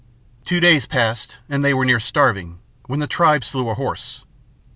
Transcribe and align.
Two 0.45 0.59
days 0.59 0.87
passed 0.87 1.37
and 1.47 1.63
they 1.63 1.75
were 1.75 1.85
near 1.85 1.99
starving, 1.99 2.57
when 2.87 2.97
the 2.97 3.05
tribe 3.05 3.43
slew 3.43 3.69
a 3.69 3.75
horse. 3.75 4.25